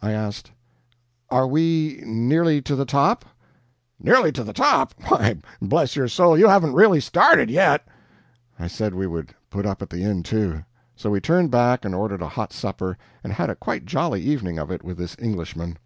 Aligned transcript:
I 0.00 0.12
asked: 0.12 0.52
"Are 1.30 1.48
we 1.48 2.00
nearly 2.06 2.62
to 2.62 2.76
the 2.76 2.84
top?" 2.84 3.24
"Nearly 3.98 4.30
to 4.30 4.44
the 4.44 4.52
TOP? 4.52 4.94
Why, 5.08 5.38
bless 5.60 5.96
your 5.96 6.06
soul, 6.06 6.38
you 6.38 6.46
haven't 6.48 6.74
really 6.74 7.00
started, 7.00 7.50
yet." 7.50 7.84
I 8.56 8.68
said 8.68 8.94
we 8.94 9.08
would 9.08 9.34
put 9.50 9.66
up 9.66 9.82
at 9.82 9.90
the 9.90 10.04
inn, 10.04 10.22
too. 10.22 10.62
So 10.94 11.10
we 11.10 11.20
turned 11.20 11.50
back 11.50 11.84
and 11.84 11.92
ordered 11.92 12.22
a 12.22 12.28
hot 12.28 12.52
supper, 12.52 12.96
and 13.24 13.32
had 13.32 13.52
quite 13.58 13.82
a 13.82 13.86
jolly 13.86 14.20
evening 14.22 14.60
of 14.60 14.70
it 14.70 14.84
with 14.84 14.96
this 14.96 15.16
Englishman. 15.18 15.78